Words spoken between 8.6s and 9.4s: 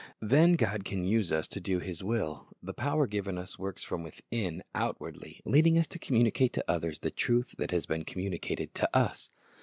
to us.